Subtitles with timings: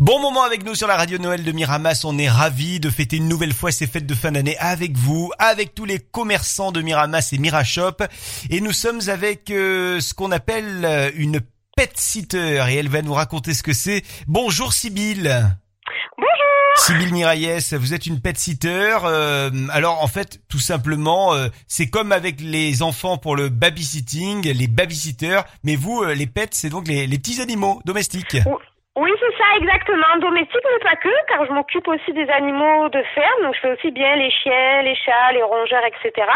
[0.00, 2.06] Bon moment avec nous sur la radio Noël de Miramas.
[2.06, 5.30] On est ravis de fêter une nouvelle fois ces fêtes de fin d'année avec vous,
[5.38, 8.02] avec tous les commerçants de Miramas et Mirashop.
[8.48, 11.42] Et nous sommes avec euh, ce qu'on appelle euh, une
[11.76, 14.02] pet sitter et elle va nous raconter ce que c'est.
[14.26, 15.28] Bonjour Sybille.
[16.16, 16.76] Bonjour.
[16.76, 18.96] Sybille Miraillès, vous êtes une pet sitter.
[19.04, 21.34] Euh, alors en fait, tout simplement,
[21.66, 26.70] c'est comme avec les enfants pour le babysitting, les babysitters, mais vous, les pets, c'est
[26.70, 28.38] donc les, les petits animaux domestiques.
[29.00, 30.12] Oui, c'est ça, exactement.
[30.20, 33.42] Domestique, mais pas que, car je m'occupe aussi des animaux de ferme.
[33.44, 36.28] Donc, je fais aussi bien les chiens, les chats, les rongeurs, etc.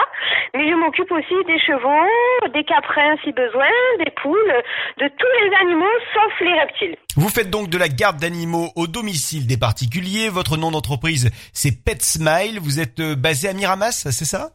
[0.55, 2.09] Mais je m'occupe aussi des chevaux,
[2.55, 3.69] des caprins si besoin,
[4.03, 4.55] des poules,
[4.97, 6.97] de tous les animaux sauf les reptiles.
[7.17, 10.31] Vous faites donc de la garde d'animaux au domicile des particuliers.
[10.31, 12.61] Votre nom d'entreprise, c'est Pet Smile.
[12.63, 14.49] Vous êtes euh, basé à Miramas, c'est ça?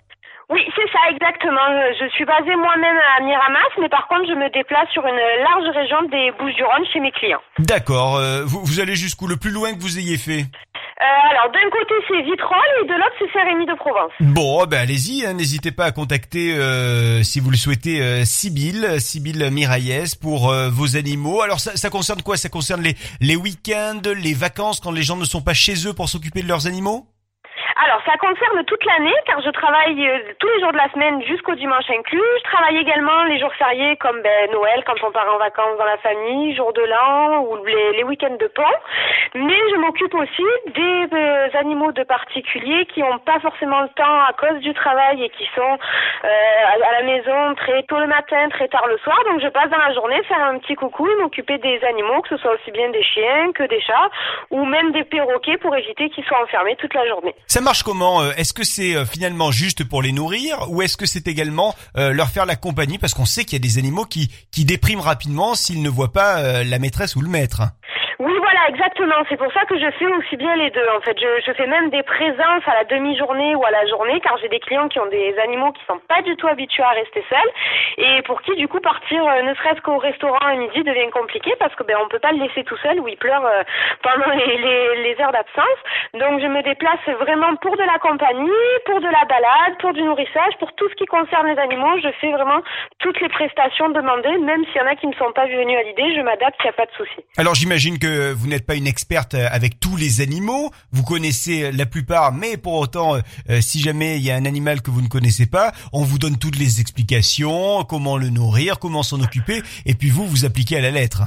[1.00, 1.68] Ça, exactement.
[2.00, 5.76] Je suis basée moi-même à Miramas, mais par contre, je me déplace sur une large
[5.76, 7.42] région des Bouches-du-Rhône chez mes clients.
[7.60, 8.18] D'accord.
[8.18, 10.46] Euh, vous, vous allez jusqu'où Le plus loin que vous ayez fait
[11.02, 14.12] euh, alors d'un côté c'est Vitrolles et de l'autre c'est Saint-Rémy de Provence.
[14.20, 19.00] Bon, ben allez-y, hein, n'hésitez pas à contacter euh, si vous le souhaitez euh, Sibylle,
[19.00, 21.42] Sibylle Miraillès pour euh, vos animaux.
[21.42, 22.36] Alors ça, ça concerne quoi?
[22.36, 25.94] Ça concerne les les week-ends, les vacances quand les gens ne sont pas chez eux
[25.94, 27.08] pour s'occuper de leurs animaux?
[27.82, 31.24] Alors, ça concerne toute l'année, car je travaille euh, tous les jours de la semaine
[31.24, 32.22] jusqu'au dimanche inclus.
[32.40, 35.86] Je travaille également les jours fériés comme ben, Noël, quand on part en vacances dans
[35.86, 38.64] la famille, jour de l'an ou les, week-ends de pont.
[39.36, 40.44] Mais je m'occupe aussi
[40.76, 45.24] des euh, animaux de particuliers qui n'ont pas forcément le temps à cause du travail
[45.24, 45.78] et qui sont
[46.26, 46.28] euh,
[46.84, 49.18] à la maison très tôt le matin, très tard le soir.
[49.32, 52.30] Donc, je passe dans la journée faire un petit coucou et m'occuper des animaux, que
[52.36, 54.10] ce soit aussi bien des chiens que des chats
[54.50, 57.36] ou même des perroquets pour éviter qu'ils soient enfermés toute la journée
[57.70, 61.06] marche comment euh, Est-ce que c'est euh, finalement juste pour les nourrir ou est-ce que
[61.06, 64.06] c'est également euh, leur faire la compagnie parce qu'on sait qu'il y a des animaux
[64.06, 67.62] qui qui dépriment rapidement s'ils ne voient pas la maîtresse ou le maître?
[68.20, 69.16] Oui, voilà, exactement.
[69.30, 70.86] C'est pour ça que je fais aussi bien les deux.
[70.94, 74.20] En fait, je, je fais même des présences à la demi-journée ou à la journée,
[74.20, 76.90] car j'ai des clients qui ont des animaux qui sont pas du tout habitués à
[76.90, 77.52] rester seuls
[77.98, 81.54] et pour qui, du coup, partir euh, ne serait-ce qu'au restaurant à midi devient compliqué
[81.60, 83.64] parce que ben on peut pas le laisser tout seul ou il pleure euh,
[84.04, 85.80] pendant les, les, les heures d'absence.
[86.16, 88.52] Donc, je me déplace vraiment pour de la compagnie,
[88.86, 91.96] pour de la balade, pour du nourrissage, pour tout ce qui concerne les animaux.
[92.04, 92.60] Je fais vraiment
[93.00, 95.84] toutes les prestations demandées, même s'il y en a qui ne sont pas venus à
[95.84, 97.24] l'idée, je m'adapte, il n'y a pas de souci.
[97.38, 101.72] Alors, j'imagine que vous n'êtes pas une experte euh, avec tous les animaux, vous connaissez
[101.72, 104.92] la plupart, mais pour autant, euh, euh, si jamais il y a un animal que
[104.92, 109.20] vous ne connaissez pas, on vous donne toutes les explications, comment le nourrir, comment s'en
[109.22, 111.24] occuper, et puis vous, vous appliquez à la lettre.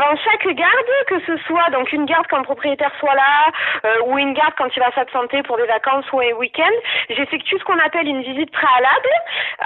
[0.00, 3.52] Avant chaque garde, que ce soit donc une garde quand le propriétaire soit là,
[3.84, 6.72] euh, ou une garde quand il va s'absenter pour des vacances ou un week-end,
[7.10, 9.10] j'effectue ce qu'on appelle une visite préalable.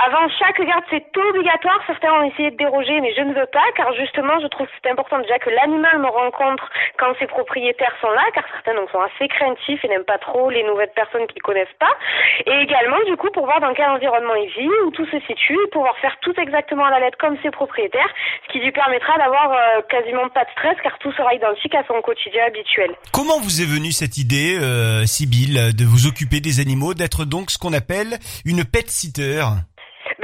[0.07, 1.79] Avant chaque garde, c'est obligatoire.
[1.87, 4.73] Certains ont essayé de déroger, mais je ne veux pas, car justement, je trouve que
[4.83, 6.69] c'est important déjà que l'animal me rencontre
[6.99, 10.51] quand ses propriétaires sont là, car certains donc sont assez craintifs et n'aiment pas trop
[10.51, 11.95] les nouvelles personnes qu'ils connaissent pas.
[12.47, 15.59] Et également, du coup, pour voir dans quel environnement il vit, où tout se situe,
[15.71, 18.13] pouvoir faire tout exactement à la lettre comme ses propriétaires,
[18.49, 19.83] ce qui lui permettra d'avoir euh, euh,
[20.29, 22.91] pas de stress car tout sera identique à son quotidien habituel.
[23.13, 27.51] Comment vous est venue cette idée, euh, Sibylle, de vous occuper des animaux, d'être donc
[27.51, 29.45] ce qu'on appelle une pet sitter?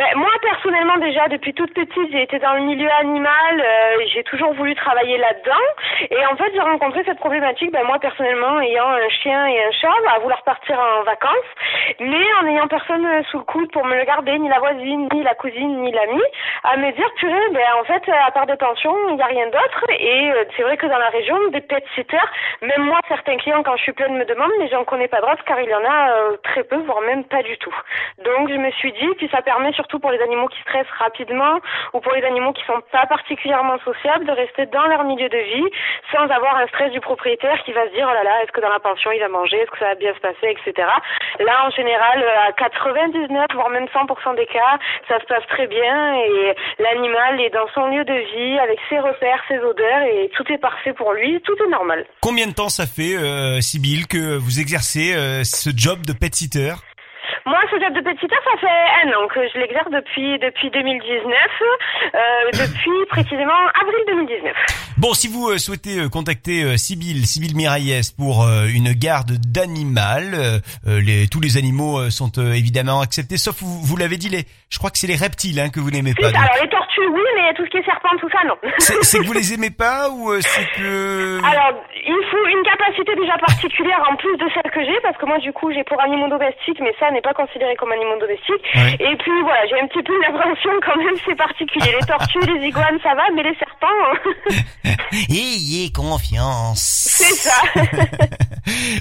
[0.01, 4.25] Ben, moi personnellement déjà depuis toute petite j'ai été dans le milieu animal, euh, j'ai
[4.25, 5.67] toujours voulu travailler là-dedans
[6.09, 9.71] et en fait j'ai rencontré cette problématique ben, moi personnellement ayant un chien et un
[9.73, 11.51] chat à vouloir partir en vacances
[11.99, 15.23] mais en ayant personne sous le coude pour me le garder, ni la voisine, ni
[15.23, 16.23] la cousine, ni l'ami,
[16.65, 19.49] à me dire purée ben en fait à part des pensions il n'y a rien
[19.49, 22.17] d'autre et euh, c'est vrai que dans la région des pet sitters,
[22.63, 25.45] même moi certains clients quand je suis pleine me demandent mais j'en connais pas d'autres
[25.45, 27.75] car il y en a euh, très peu voire même pas du tout.
[28.25, 31.61] Donc je me suis dit puis ça permet surtout pour les animaux qui stressent rapidement
[31.93, 35.39] ou pour les animaux qui sont pas particulièrement sociables, de rester dans leur milieu de
[35.39, 35.69] vie
[36.13, 38.61] sans avoir un stress du propriétaire qui va se dire oh là là, est-ce que
[38.61, 40.89] dans la pension il va manger, est-ce que ça va bien se passer, etc.
[41.41, 44.79] Là, en général, à 99 voire même 100% des cas,
[45.09, 48.99] ça se passe très bien et l'animal est dans son lieu de vie avec ses
[48.99, 52.07] repères, ses odeurs et tout est parfait pour lui, tout est normal.
[52.21, 56.35] Combien de temps ça fait, euh, Sybille, que vous exercez euh, ce job de pet
[56.35, 56.75] sitter?
[57.47, 61.35] Moi, ce job de petit ça fait un an que je l'exerce depuis depuis 2019,
[62.15, 62.19] euh,
[62.53, 64.55] depuis précisément avril 2019.
[65.01, 70.61] Bon, si vous euh, souhaitez euh, contacter euh, Sybille, Sybille Miraillès pour une garde d'animal,
[70.87, 74.91] les, tous les animaux sont évidemment acceptés, sauf vous, vous l'avez dit, les, je crois
[74.91, 76.29] que c'est les reptiles hein, que vous n'aimez pas.
[76.29, 78.57] Alors les tortues oui, mais tout ce qui est serpent, tout ça, non.
[78.79, 81.39] C'est que vous les aimez pas ou euh, c'est que...
[81.45, 85.27] Alors, il faut une capacité déjà particulière en plus de celle que j'ai, parce que
[85.27, 88.67] moi, du coup, j'ai pour animaux domestiques, mais ça n'est pas considéré comme animaux domestiques.
[88.75, 88.95] Ouais.
[89.01, 91.93] Et puis, voilà, j'ai un petit peu une appréhension quand même, c'est particulier.
[91.99, 93.87] Les tortues, les iguanes, ça va, mais les serpents,
[95.29, 96.81] Ayez confiance.
[97.19, 97.61] c'est ça.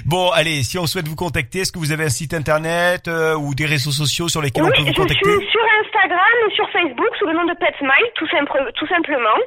[0.04, 3.34] Bon, allez, si on souhaite vous contacter, est-ce que vous avez un site internet euh,
[3.34, 5.24] ou des réseaux sociaux sur lesquels on Oui, peut vous je contacter?
[5.38, 9.38] suis sur Instagram et sur Facebook sous le nom de PetSmile, tout, simple- tout simplement.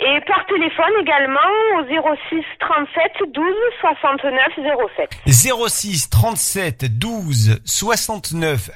[0.00, 1.84] Et par téléphone également au
[2.30, 3.44] 06 37 12
[3.80, 4.36] 69
[4.96, 5.10] 07.
[5.68, 8.70] 06 37 12 69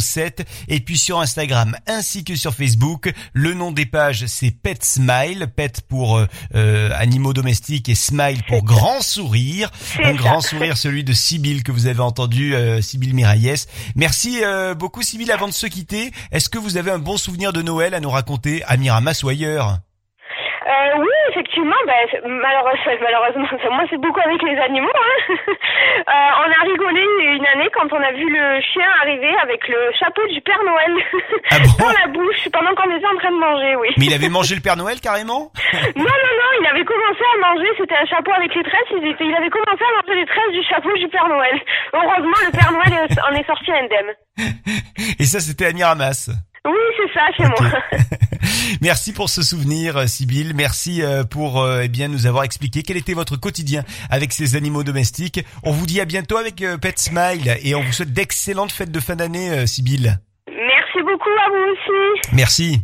[0.00, 4.82] 07 et puis sur Instagram ainsi que sur Facebook le nom des pages c'est Pet
[4.84, 9.70] Smile Pet pour euh, euh, animaux domestiques et Smile pour grand sourire
[10.02, 10.12] un ça.
[10.12, 13.66] grand sourire celui de Sibylle que vous avez entendu euh, Sibylle Miraillès
[13.96, 17.52] merci euh, beaucoup Sibylle avant de se quitter est-ce que vous avez un bon souvenir
[17.52, 19.78] de Noël à nous raconter à Miramas ou ailleurs?
[20.68, 21.74] Euh, oui, effectivement,
[22.12, 24.88] c'est- malheureusement, moi c'est beaucoup avec les animaux.
[24.94, 25.44] Hein.
[25.98, 27.02] Euh, on a rigolé
[27.36, 30.92] une quand on a vu le chien arriver avec le chapeau du Père Noël
[31.50, 33.88] Ah bon dans la bouche pendant qu'on était en train de manger, oui.
[33.98, 35.50] mais il avait mangé le Père Noël carrément
[35.96, 39.06] Non, non, non, il avait commencé à manger, c'était un chapeau avec les tresses, il,
[39.06, 41.56] était, il avait commencé à manger les tresses du chapeau du Père Noël.
[41.92, 44.12] Heureusement, le Père Noël en est sorti indemne.
[45.18, 46.30] et ça c'était à Miramas
[47.18, 47.60] ça, chez Ok.
[47.60, 47.70] moi.
[48.80, 50.52] Merci pour ce souvenir, euh, Sybille.
[50.54, 54.56] Merci euh, pour euh, eh bien nous avoir expliqué quel était votre quotidien avec ces
[54.56, 55.44] animaux domestiques.
[55.64, 59.00] On vous dit à bientôt avec Pet Smile et on vous souhaite d'excellentes fêtes de
[59.00, 60.16] fin d'année, Sybille.
[60.48, 62.34] Merci beaucoup à vous aussi.
[62.34, 62.80] Merci.